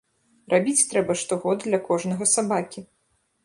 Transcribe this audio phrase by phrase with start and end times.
[0.53, 2.89] Рабіць трэба штогод для кожнага сабакі.